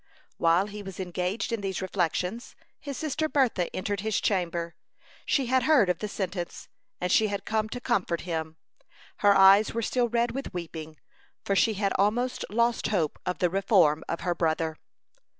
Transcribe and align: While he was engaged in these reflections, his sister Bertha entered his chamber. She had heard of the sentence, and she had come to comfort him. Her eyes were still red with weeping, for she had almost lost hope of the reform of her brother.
While 0.37 0.65
he 0.65 0.81
was 0.81 0.99
engaged 0.99 1.51
in 1.53 1.61
these 1.61 1.79
reflections, 1.79 2.55
his 2.79 2.97
sister 2.97 3.29
Bertha 3.29 3.71
entered 3.75 3.99
his 3.99 4.19
chamber. 4.19 4.73
She 5.27 5.45
had 5.45 5.61
heard 5.61 5.89
of 5.89 5.99
the 5.99 6.07
sentence, 6.07 6.67
and 6.99 7.11
she 7.11 7.27
had 7.27 7.45
come 7.45 7.69
to 7.69 7.79
comfort 7.79 8.21
him. 8.21 8.57
Her 9.17 9.35
eyes 9.35 9.75
were 9.75 9.83
still 9.83 10.09
red 10.09 10.31
with 10.31 10.55
weeping, 10.55 10.97
for 11.45 11.55
she 11.55 11.75
had 11.75 11.93
almost 11.99 12.43
lost 12.49 12.87
hope 12.87 13.19
of 13.27 13.37
the 13.37 13.49
reform 13.51 14.03
of 14.09 14.21
her 14.21 14.33
brother. 14.33 14.79